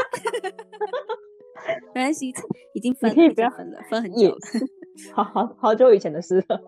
[1.93, 2.33] 没关系，
[2.73, 4.38] 已经分了，已可以不要经分了，分很久了。
[5.13, 6.60] 好好好久以前的事了。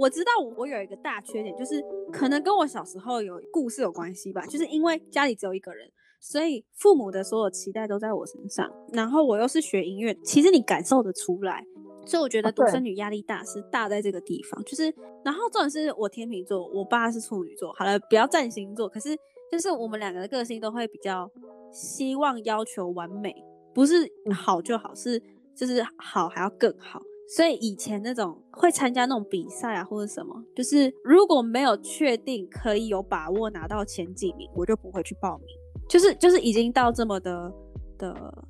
[0.00, 5.86] 我知道我有一个大缺点，就是可能跟我小时候有故事有关系吧，就是因为家里只有一个人，
[6.18, 8.72] 所以父母的所有期待都在我身上。
[8.94, 11.62] 然后我又是学音乐，其实你感受得出来，
[12.06, 14.64] 所以我觉得独生女压力大是大在这个地方。
[14.64, 14.90] 就是，
[15.22, 19.14] 然后重点是我天秤座，我爸是处女座，好了，不要占星座，可是
[19.52, 21.30] 就是我们两个的个性都会比较
[21.70, 23.34] 希望要求完美，
[23.74, 25.22] 不是好就好，是
[25.54, 27.02] 就是好还要更好。
[27.36, 35.46] 所以以前那种会参加那种比赛啊，或者什么，就是如果没有确定可以有把握拿到前几名，我就不会去报名。
[35.88, 37.52] 就是就是已经到这么的
[37.98, 38.44] 的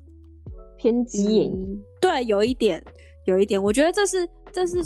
[0.77, 1.51] 偏激
[1.99, 2.83] 对，有一点，
[3.25, 4.77] 有一点，我觉得这是这是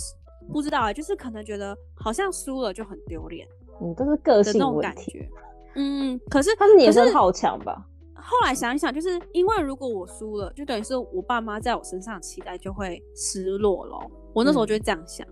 [0.52, 3.48] 不知道啊，就是可能觉得好像输了就很丢脸
[3.82, 4.96] 嗯，这是个的性那种感。
[4.96, 5.28] 觉。
[5.76, 7.86] 嗯，可是他是你也可是是好强吧？
[8.28, 14.10] 后来想一想，就是因为如果我输了，就等于是我爸妈在我身上期待就会失落咯。
[14.34, 15.26] 我那时候嗯就会这样想，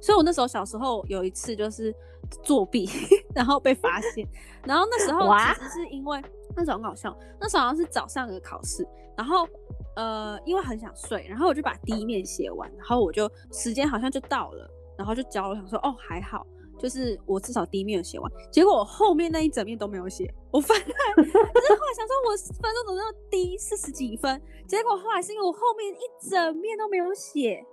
[0.00, 1.94] 所以我那时候小时候有一次就是
[2.42, 2.88] 作弊，
[3.34, 4.26] 然后被发现，
[4.64, 6.22] 然后那时候其实是因为
[6.56, 9.46] 那时候很搞笑，那时候好像是早上的考试，然后
[9.94, 16.46] 呃因为很想睡，然后我就把第一面写完，然后我就时间好像就到了，然后就交了，我想说哦还好。
[16.78, 27.64] 就是我至少第一面有写完，结果我后面那一整面都没有写，我翻开，可是后来想说我分数怎么那么低，四十几分，结果后来是因为我后面一整面都没有写，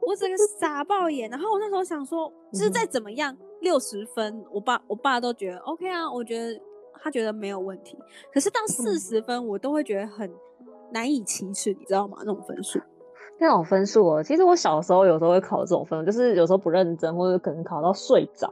[0.00, 1.30] 我整个傻爆眼。
[1.30, 6.60] 然后我那时候想说，就是再怎么样六十分，我爸我爸都觉得 OK 啊，我觉得
[7.00, 7.96] 他觉得没有问题。
[8.32, 10.32] 可是到四十分，我都会觉得很
[10.92, 12.16] 难以启齿，你知道吗？
[12.20, 12.80] 那种分数。
[13.38, 18.50] 那种分数哦，其实我小时候有时候会考这种分数，就是有时候不认真，或者可能考到睡着。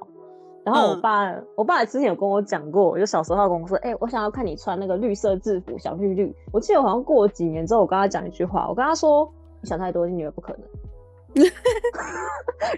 [0.64, 6.32] 然后我嗯爸，我爸之前有跟我讲过，就小时候他跟我说，哎、我想要看你穿那个绿色制服，小绿绿。
[6.52, 9.28] 我记得我好像过了几年之后，我跟他讲一句话，我跟他说，
[9.60, 10.62] 你想太多，你女儿不可能。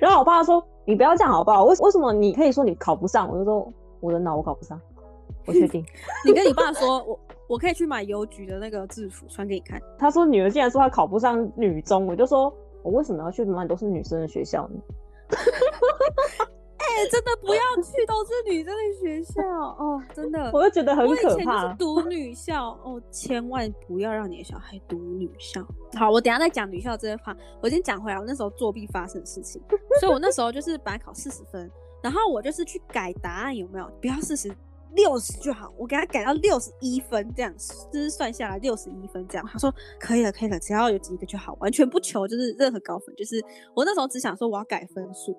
[0.00, 1.64] 然后我爸说，你不要这样好不好？
[1.64, 3.28] 为为什么你可以说你考不上？
[3.30, 4.80] 我就说我的脑我考不上，
[5.46, 5.84] 我确定。
[6.24, 9.80] 你跟你爸说，我我可以去买邮局的那个制服穿给你看。
[9.98, 12.52] 他说女儿竟然说她考不上女中，我就说
[12.82, 14.80] 我为什么要去满满都是女生的学校呢？
[16.76, 20.50] 哎、真的不要去，都是女生的学校哦，真的。
[20.52, 21.76] 我就觉得很我以前就可怕是。
[21.76, 25.60] 读女校哦，千万不要让你的小孩读女校。
[25.98, 27.36] 好，我等下再讲女校这些话。
[27.60, 29.60] 我先讲回来，我那时候作弊发生的事情，
[29.98, 31.68] 所以我那时候就是本来考四十分，
[32.00, 33.90] 然后我就是去改答案，有没有？
[34.00, 34.54] 不要四十。
[34.94, 37.54] 六十就好，我给他改到六十一分，这样
[37.92, 39.46] 就是算下来六十一分这样。
[39.46, 43.14] 他说可以了，可以了，只要有几个就好，完全不求就是任何高分。
[43.16, 43.42] 就是
[43.74, 45.32] 我那时候只想说我要改分数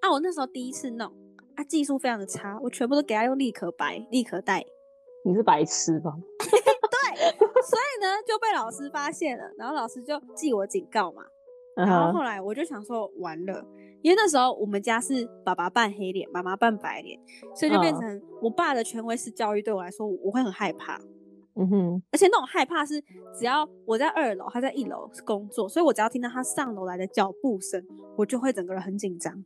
[0.00, 1.06] 啊，我那时候第一次弄
[1.54, 4.64] 啊，技术非常的差，我全部都给他用立可白、立可带，
[5.24, 6.12] 你是白痴吧？
[6.38, 7.30] 对
[7.62, 11.22] 所以呢就被老师发现了，然后老师就记我警告嘛。
[11.76, 13.62] 嗯然后后，来我就想说完了，
[14.06, 17.18] 因为那时候我们家是爸爸扮黑脸，妈妈扮白脸，
[17.56, 20.96] 所以就变嗯成我爸的权威式教育对我来说，我会很害怕。
[21.56, 23.02] 嗯哼，而且那种害怕是，
[23.36, 27.84] 只要我在二楼，他在一楼工作，所以我只要听到他上楼来的脚步声，
[28.16, 29.44] 我就会整个人很紧张。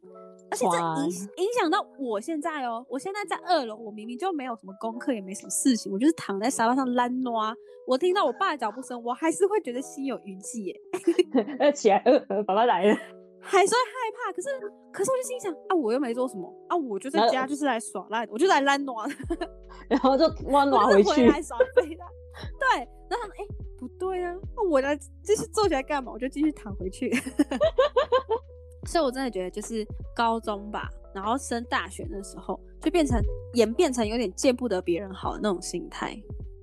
[0.50, 1.10] 而且这影
[1.46, 7.56] 影响到我现在哦，我现在在二楼，我明明就没有什么功课，也没什么事情，我就是躺在沙发上懒挪。
[7.86, 10.80] 我听到我爸的脚步声，我还是会觉得心有余悸耶。
[11.58, 11.98] 呃，起来，
[12.44, 12.98] 爸爸来了。
[13.40, 14.32] 还是会害怕。
[14.32, 14.48] 可是，
[14.92, 19.08] 可是我就心想啊，我又没做什么啊，我就在家就是来耍赖的，我就来懒暖，
[19.88, 22.04] 然后就弯暖回去，来耍废的。
[22.58, 23.44] 对，然后哎，
[23.78, 26.12] 不对啊，那我来继续坐起来干嘛？
[26.12, 27.10] 我就继续躺回去。
[28.86, 33.20] 所以，我真的觉得就是高中吧，然后升大学的时候，就变成
[33.54, 36.16] 演变成有点见不得别人好的那种心态。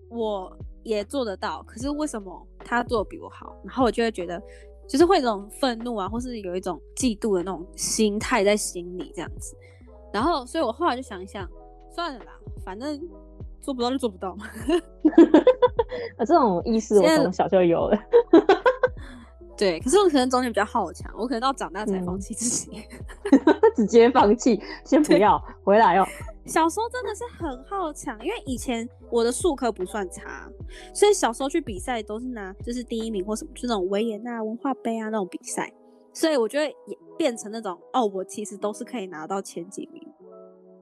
[0.10, 0.52] 我
[0.84, 3.56] 也做得到，可是为什么他做的比我好？
[3.64, 4.42] 然后我就会觉得，
[4.88, 9.56] 就是会有种愤怒啊，或是有一种嫉妒的那种心态在心里这样子。
[10.14, 11.48] 然后，所以我后来就想一想，
[11.94, 12.32] 算了啦，
[12.64, 13.00] 反正
[13.62, 14.48] 做不到就做不到嘛。
[16.18, 17.98] 啊，这种意识我从小就有了。
[19.58, 22.84] 对，可是我可能中间比较好强，我可能到长大才放弃自己，
[23.76, 26.06] 直接放弃，先不要回来哦。
[26.46, 30.50] 小时候真的是很好强，因为以前我的数科不算差，
[30.94, 35.74] 所以小时候去比赛都是拿就是第一名或什么，就那种维也纳文化杯啊那种比赛，
[36.14, 40.02] 所以我觉得也变成那种哦，我其实都是可以拿到前几名，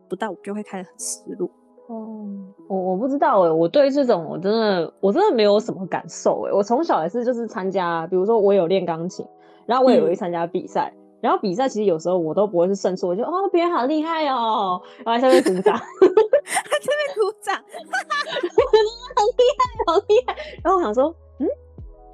[0.07, 1.49] 不到我就会开始很失落。
[1.87, 2.25] 哦，
[2.67, 6.51] 我我不知道哎，我对这种我真的我真的没有什么感受哎。
[6.51, 9.25] 我从小也是就是参加，比如说我有练钢琴，
[9.65, 20.35] 然后我也有去参加比赛，然后比赛其实有时候我都不会是胜出，我就哦别人好厉害哦，然后下面鼓掌，在那边鼓掌， 我觉得好厉害好厉害。
[20.63, 21.47] 然后我想说，嗯，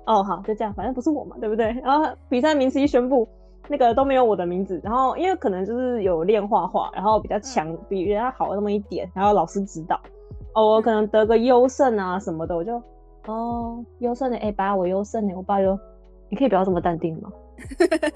[0.05, 1.67] 哦好就这样，反正不是我嘛，对不对？
[1.83, 3.27] 然后比赛名次一宣布。
[3.71, 9.97] 那个都没有我的名字，然后因为可能就是有练画画，然后比较强，比人家好那么一点，然后老师指导，
[10.53, 12.81] 哦，我可能得个优胜啊什么的，我就
[13.27, 15.79] 哦优胜的，哎爸我优胜的，我爸就
[16.27, 17.31] 你可以不要这么淡定吗？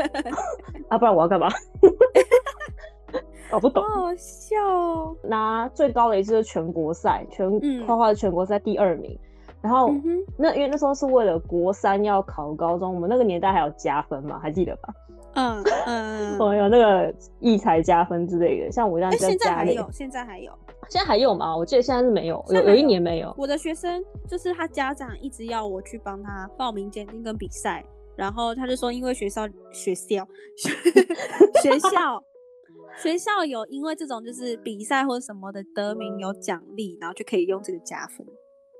[0.90, 1.48] 啊不然我要干嘛？
[3.50, 5.16] 搞不懂，好笑哦。
[5.24, 7.50] 拿最高的一次是全国赛，全
[7.88, 9.18] 画画的全国赛第二名，
[9.62, 9.90] 然后
[10.38, 14.94] 那因为那时候是为了国三要考高中，我们那个年代还有加分嘛，还记得吧？
[15.36, 20.52] 嗯嗯，我 有那个艺才加分之类的，像我这样在现在还有，现在还有，
[20.90, 21.56] 现在还有吗？
[21.56, 23.34] 我记得现在是没有，有有一年没有。
[23.38, 27.84] 我的学生就是他家长一直要我去帮他报名鉴定跟比赛，
[28.16, 30.28] 然后他就说因为学校学校
[31.62, 32.24] 学校
[33.04, 38.26] 学校有因为这种就是比赛或者什么的得名有奖励，然后就可以用这个加分。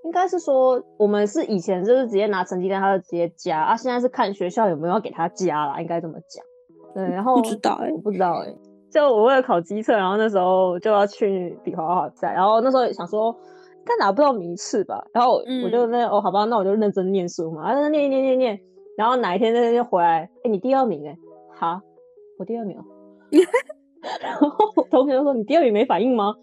[0.06, 3.76] 应该是说，我们是以前就是直接拿成绩单，他就直接加啊。
[3.76, 6.46] 现在是看学校有没有要给他加啦，应该这么讲。
[6.94, 8.56] 对，然后不知道哎，我不知道哎。
[8.92, 13.36] 就我为了考机测，然后那时候就要去比画画赛，然后那时候想说，
[13.80, 15.04] 应该拿不到名次吧。
[15.12, 18.60] 然后我就那哦，好吧，那我就认真念书嘛，啊，念念念念。
[18.96, 21.18] 然后哪一天那天就回来，哎，你第二名哎，
[21.56, 21.82] 好，
[22.38, 22.78] 我第二名。
[24.22, 26.36] 然后同学就说，你第二名没反应吗？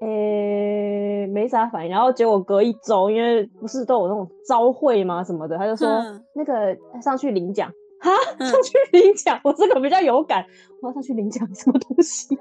[0.00, 5.24] 诶，没啥反应，然后结果隔一周，因为不是都有那种招会吗？
[5.24, 5.88] 什么的，他就说
[6.34, 7.68] 那个上去领奖，
[8.00, 8.10] 哈，
[8.44, 10.44] 上去领奖，我这个比较有感，
[10.80, 12.38] 我要上去领奖，什么东西？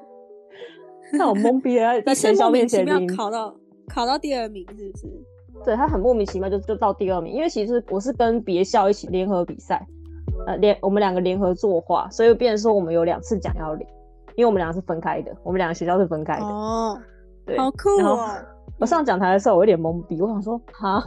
[1.14, 3.56] 那我 懵逼了，在学校面前领，考到
[3.88, 5.08] 考到第二名是不是？
[5.66, 9.84] 对他很莫名其妙就就到第二名，因为其实我是跟别校一起联合比赛，
[10.46, 13.88] 呃，联我们两个联合作画，所以变成说我们有两次奖要领，
[14.36, 17.00] 因为我们两个是分开的，我们两个学校是分开的哦。
[17.56, 18.30] 好酷哦！
[18.80, 21.04] 我上讲台的时候，我有点懵逼，我想说，哈，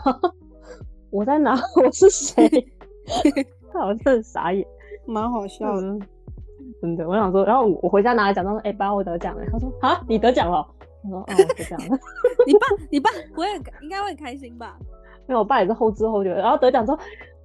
[1.10, 1.52] 我在哪？
[1.76, 2.48] 我是谁？
[3.72, 4.66] 他 好像傻眼，
[5.06, 5.98] 蛮好笑的，
[6.80, 7.06] 真的。
[7.08, 9.44] 我想说，然后我回家拿来奖状说，哎，爸，我得奖了。
[9.52, 10.66] 他说，啊，你得奖了？
[11.04, 11.26] 我说，哦，
[11.56, 11.98] 得奖了。
[12.46, 13.46] 你爸，你爸不会
[13.82, 14.76] 应该会很开心吧？
[15.28, 16.98] 因为我爸也是后知后觉，然后得奖之后。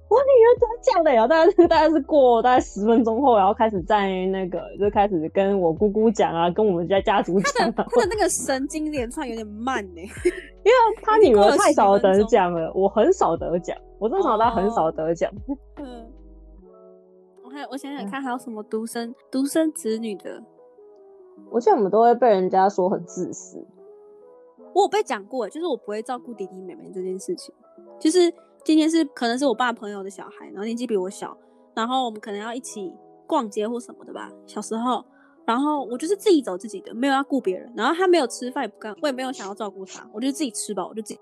[0.08, 1.26] 我女儿得奖了呀！
[1.26, 7.72] 大概大概是过大概十分钟后，然后开始在那个就开始跟我姑姑讲啊，跟我们家家族讲。
[7.72, 15.28] 他的他的那个神经连串有点慢呢，因为他女儿太少得奖了，我很少得奖，我正常他很少得奖。
[15.78, 16.06] 嗯，
[17.42, 20.40] 我还我想想看还有什么独生独生子女的，
[21.50, 23.58] 我记得我们都会被人家说很自私。
[24.72, 27.52] 我有被讲过，就是我不会照顾弟弟妹妹这件事情，
[27.98, 28.32] 就是。
[28.66, 31.38] 今天是可能是我爸朋友的小孩，然后年纪比我小，
[31.72, 32.92] 然后我们可能要一起
[33.24, 34.28] 逛街或什么的吧。
[34.44, 35.04] 小时候，
[35.44, 37.72] 然后我就是自己走自己的，没有要顾别人。
[37.76, 41.20] 然后他没有吃饭也不干，我也没有想要照顾他，我就自己吃饱，我就自己。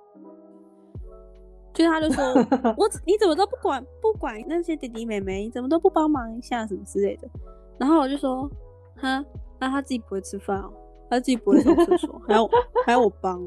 [1.74, 2.24] 就是他就说
[2.78, 7.28] 我你怎么都不管不管那些弟弟妹妹，怎么都不帮忙一下什么之类的。
[7.76, 8.50] 然后我就说，
[8.96, 9.22] 哼，
[9.60, 10.72] 那他自己不会吃饭哦，
[11.10, 12.48] 他自己不会上厕所，还要
[12.86, 13.38] 还要我帮。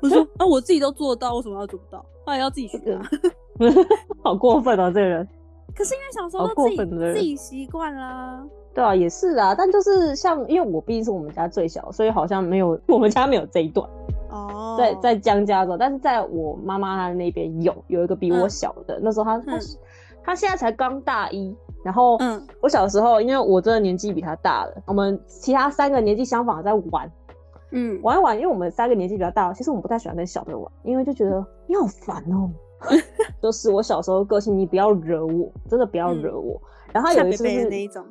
[0.00, 2.04] 我说啊，我自己都做得到，为什么要做不到？
[2.26, 3.02] 他也要自己学啊，
[4.22, 5.26] 好过分哦，这个人。
[5.74, 6.76] 可是因为小时候都自己
[7.12, 8.44] 自己习惯啦。
[8.74, 13.88] 对啊，也是啊，但就是像，因为我毕竟是我们家最小，所以好像没有 我们家没有这一段
[14.30, 14.76] 哦。
[14.78, 19.58] 在在江家的时候，但是在我妈妈那边有有一个比我小的，那时候他他
[20.22, 27.10] 他现在才刚大一，然后，嗯我小时候因为我真的年纪比他大了，我们其他三个年纪相仿在玩
[27.70, 32.50] 嗯，玩一玩，因为我们三个年纪比较大，其实我们不太喜欢跟小的玩，因为就觉得你好烦哦。
[33.42, 36.60] 就是我小时候个性，你不要惹我，真的不要惹我。
[36.92, 38.04] 然后有一次是那一种，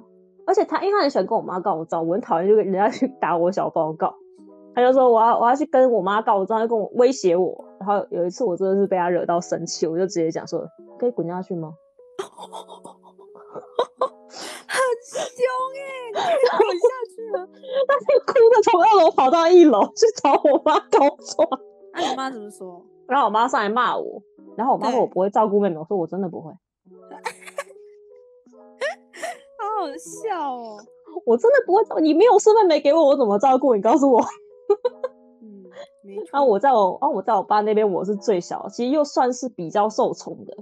[0.46, 4.14] 而且他因为他很喜欢跟我妈告状，我很讨厌就人家去打我小报告，
[4.76, 7.66] 他就说我要我要去跟我妈告状，他就跟我威胁我。
[7.80, 10.68] 然后有一次我真的是被他惹到生气，我就直接讲说
[11.00, 11.74] 可以滚下去吗？
[14.30, 15.40] 很凶
[15.76, 15.80] 哎、
[16.12, 16.16] 你
[16.80, 17.48] 下去了！
[17.88, 21.00] 他就哭着从二楼跑到一楼去找我妈告
[21.36, 21.48] 状，
[21.94, 22.86] 那、你妈怎么说？
[23.08, 24.22] 然后我妈上来骂我，
[24.58, 26.52] 然后我妈说我不会照顾妹妹，我说我真的不会，
[29.58, 30.78] 好好笑哦。
[31.26, 33.82] 我真的不会照，你没有生妹妹给我，我怎么照顾你？
[33.82, 34.22] 告诉我。
[35.42, 35.64] 嗯，
[36.04, 36.38] 没错。
[36.38, 40.54] 啊，我在我啊我在我爸那边我是最小，其实又算是比较受宠的。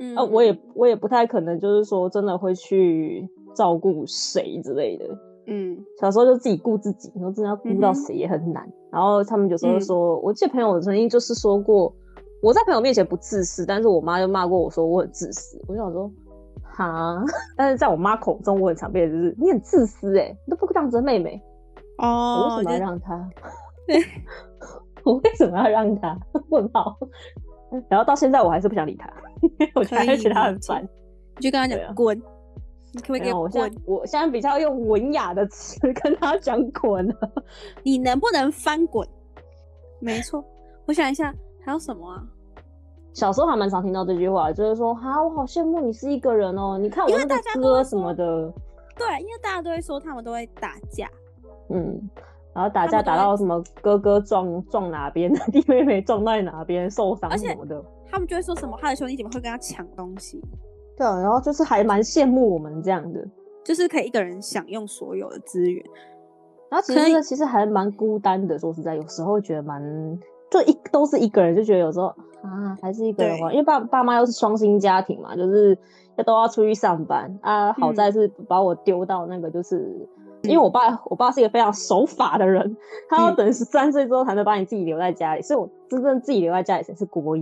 [0.00, 5.04] 嗯啊，我也我也不太可能就是说真的会去照顾谁之类的。
[5.50, 8.70] 嗯小时候就自己顾自己，然后真的要顾到谁也很难。
[8.90, 11.92] 然后他们有时候嗯说，我记得朋友曾经就是说过，
[12.42, 15.58] 我在朋友面前不自私，但是我妈就骂过我说我很自私。
[15.66, 16.10] 我就想说，
[16.62, 17.24] 哈，
[17.56, 21.40] 但是在我妈口中，我很常被的就是你很自私哎、你都不让着妹妹
[21.98, 23.30] 哦，我哦，为什么要让她？
[23.86, 23.98] 对，
[25.04, 26.18] 我为什么要让她？
[26.50, 26.96] 问号。
[27.88, 29.12] 然后到现在我还是不想理他，
[29.74, 30.82] 我觉得她理解很烦。
[31.36, 32.16] 你就跟他讲滚，
[32.92, 33.82] 你可不可以给我我现在滚？
[33.86, 37.14] 我现在比较用文雅的词跟他讲滚了。
[37.82, 39.06] 你能不能翻滚？
[40.00, 40.44] 没错，
[40.86, 41.32] 我想一下
[41.64, 42.22] 还有什么啊？
[43.12, 48.52] 小时候还蛮常听到这句话，就是说哈，我好羡慕你是一个人哦，你看我因为那个大家都会歌什么的，
[48.96, 51.08] 对，因为大家都会说他们都会打架，
[51.68, 52.00] 嗯，
[52.58, 60.42] 然后打架打到什么哥哥撞撞哪边，弟妹妹撞在哪边受伤什么的，他们就会说什么他的兄弟姐妹会跟他抢东西，
[60.96, 63.24] 对啊，然后就是还蛮羡慕我们这样的，
[63.64, 65.80] 就是可以一个人享用所有的资源。
[66.68, 69.80] 然后其实这个其实还蛮孤单的，说实在，有时候会觉得蛮
[70.50, 72.06] 就一都是一个人，就觉得有时候
[72.42, 75.78] 啊还是一个人对玩，因为爸爸妈又是双薪家庭嘛，就是
[76.16, 77.72] 要都要出去上班啊。
[77.74, 80.08] 好嗯在是把我丢到那个就是。
[80.42, 82.76] 因为我爸，我爸是一个非常守法的人，
[83.08, 87.40] 他要嗯等十三岁之后才能把你自己留在家里，所以我真正自己留在家里才是国一。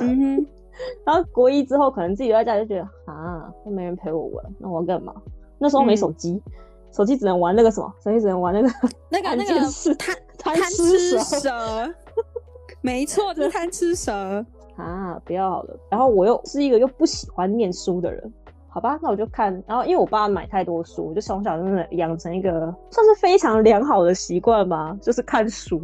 [0.00, 0.46] 嗯哼，
[1.04, 5.14] 然后国一之后，可能自己留在家里就觉得啊，又没人陪我玩，那我要干嘛？
[5.58, 6.40] 那时候没嗯手机，
[6.92, 8.68] 手机只能玩那个什么，手机只能玩那个
[9.08, 11.94] 那个 那个键式贪贪吃蛇蛇，
[12.82, 14.44] 没错，就是贪吃蛇。
[14.76, 15.76] 啊，不要好了。
[15.90, 18.32] 然后我又是一个又不喜欢念书的人，
[18.68, 19.52] 好吧，那我就看。
[19.66, 25.80] 然后因为我爸买太多书，我就从小真的养成一个算是非常良好的习惯吧，就是看书，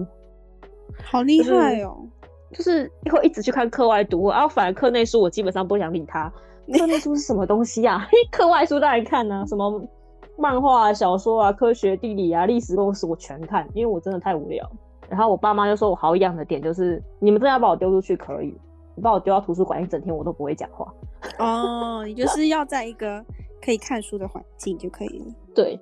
[1.02, 1.96] 好厉害哦！
[2.52, 4.30] 就是会一直去看课外读物。
[4.30, 6.32] 然后反而课内书我基本上不想理他。
[6.78, 8.06] 课内书是什么东西啊？
[8.30, 9.82] 课外书当然看啊，什么
[10.38, 14.64] 漫画、啊、小说啊、科学、地理啊、历史、公史我全看，因为我真的太无聊。
[15.08, 18.56] 然后我爸妈就说我好养的点就是，你们真的要把我丢出去可以，
[18.96, 20.92] 你把我丢到图书馆一整天我都不会讲话。
[21.38, 23.24] 哦，你就是要在一个
[23.62, 25.26] 可以看书的环境就可以了。
[25.54, 25.80] 对，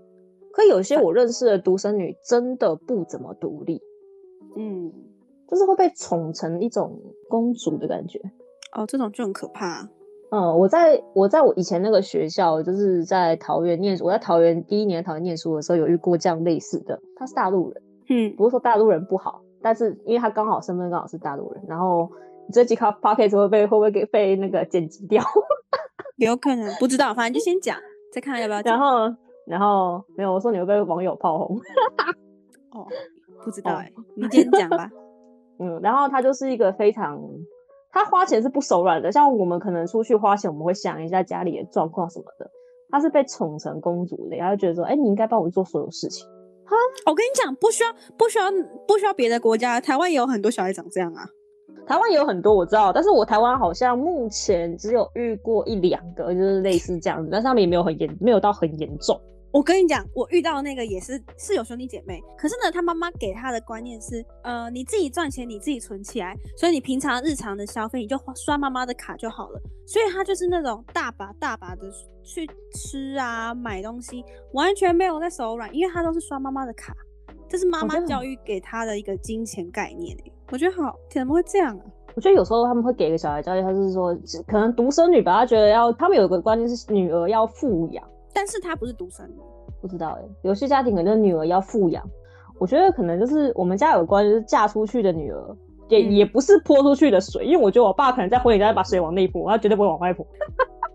[0.52, 3.80] 可有些我认识的独生女真的不怎么独立，
[4.56, 4.92] 嗯，
[5.48, 6.98] 就是会被宠成一种
[7.28, 8.20] 公主的感觉。
[8.72, 9.88] 哦，这种就很可怕。
[10.30, 14.06] 嗯，我在我在我以前那个学校，就是在桃园念书。
[14.06, 16.98] 我在桃园第一年桃园念书的时候，有遇过这样类似的。
[17.16, 22.10] 他是大陆人，嗯，不是说大陆人不好，但是因为他刚好身份刚好是大陆人，然后
[22.46, 25.22] 你这期靠 p o c a s t 会被会不会给被那个剪辑掉？
[26.16, 27.76] 有可能不知道，反正就先讲，
[28.12, 28.60] 再看要不要。
[28.62, 29.14] 然后
[29.46, 31.56] 然后没有，我说你会被网友炮轰。
[32.72, 32.86] 哦，
[33.44, 34.90] 不知道哎、你先讲吧。
[35.58, 37.20] 嗯，然后他就是一个非常，
[37.90, 39.12] 他花钱是不手软的。
[39.12, 42.50] 像我们可能出去花钱，我们会想一下家里的状况什么的。
[42.90, 46.26] 他是被宠成公主的，然后觉得说，哎、你应该帮我做所有事情。
[46.64, 46.76] 哈
[47.06, 48.50] 我跟你讲，不需要，不需要，
[48.86, 51.26] 不需要别的国家，台湾也有很多小孩长这样啊。
[51.86, 59.20] 台湾有很多我知道，但是我台湾好像目前只有遇过一两个，就是类似这样子，但是他们也没有很严，没有到很严重。
[59.52, 69.60] 我跟你讲，我遇到那个也是是有兄弟姐妹，可是呢，他妈妈给他的观念是，呃，你自己赚钱，你自己存起来，所以你平常日常的消费你就刷妈妈的卡就好了。
[69.86, 71.82] 所以他就是那种大把大把的
[72.22, 74.24] 去吃啊，买东西，
[74.54, 76.96] 完全没有在手软，因为他都是刷妈妈的卡，
[77.52, 81.84] 这是妈妈教育给他的一个金钱概念、欸、我觉得好，怎么会这样啊？
[82.14, 88.02] 我觉得有时候他们会给一个小孩教育，他是说，可能独生女吧，他觉得要，他们有一个观念是女儿要富养。
[88.32, 89.36] 但是他不是独生女，
[89.82, 92.02] 不知道哎、有些家庭可能女儿要富养，
[92.58, 95.56] 我觉得可能就是我们家有关，就是嫁出去的女儿
[95.90, 100.26] 也、嗯也不是泼出去的水，因为我觉得我爸可能在婚礼上把水往内泼，他绝对不会往外泼。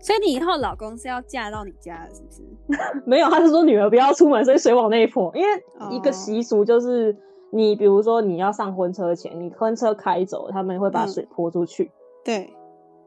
[0.00, 3.02] 所以你以后老公是要嫁到你家的，是不是？
[3.04, 5.32] 没有，他是说女儿不要出门，所以水往内泼。
[5.34, 5.48] 因为
[5.90, 7.16] 一个哦习俗就是，
[7.52, 11.90] 你比如说你要上婚车前，你婚车开走，他们会把嗯水泼出去，
[12.24, 12.52] 对，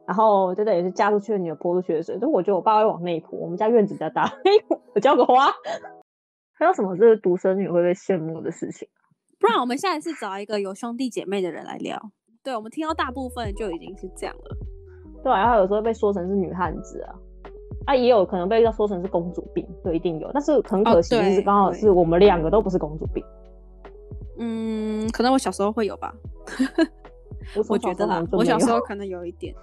[0.06, 2.18] 然后这等于是嫁出去的女儿泼出去的水。
[2.18, 3.38] 所以我觉得我爸会往内泼。
[3.38, 4.32] 我们家院子比较大，
[4.94, 5.52] 我浇个花。
[6.52, 8.86] 还有什么是独生女会被羡慕的事情？
[9.40, 11.98] 不然我们下一次找一个有兄弟姐妹的人来聊。
[12.44, 14.56] 对，我们听到大部分就已经是这样了。
[15.22, 17.14] 对啊，然后有时候被说成是女汉子啊，
[17.86, 20.30] 啊，也有可能被说成是公主病，对，一定有。
[20.32, 23.24] 但是很可惜，就是刚好是我们两个都不是公主病。
[24.38, 26.12] 嗯，可能我小时候会有吧，
[27.68, 29.54] 我觉得啦我小时候可能有一点。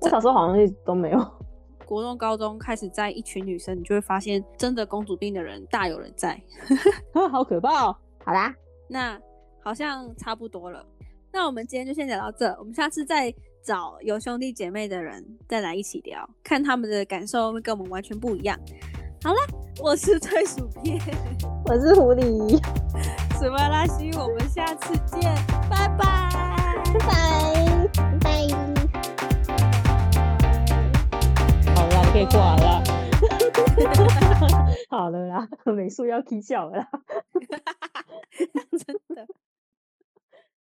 [0.00, 1.18] 我小时候好像一直都没有。
[1.84, 6.38] 国中、高中开始在一群女生，你就会发现，真的公主病的人大有人在。
[7.14, 7.96] 啊，好可怕哦！
[8.22, 8.54] 好啦，
[8.86, 9.18] 那
[9.64, 10.84] 好像差不多了。
[11.32, 13.34] 那我们今天就先聊到这，我们下次再
[13.68, 18.58] 找有兄弟姐妹的人再来一起聊，看他们的感受会跟我们完全不一样。
[19.22, 19.40] 好啦，
[19.82, 20.98] 我是脆薯片，
[21.68, 22.58] 我是狐狸，
[23.38, 25.20] 史巴拉西，我们下次见，
[25.68, 26.06] 拜拜。
[26.98, 27.06] 拜
[27.92, 28.48] 拜拜。
[31.74, 32.82] 好了啦，你 可以挂了啦。
[34.88, 35.46] 好了啦，
[35.76, 36.88] 美术要踢笑了啦。